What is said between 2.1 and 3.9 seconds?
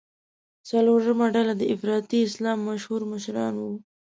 اسلام مشهور مشران وو.